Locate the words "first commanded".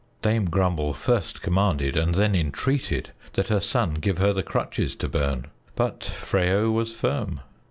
0.95-1.95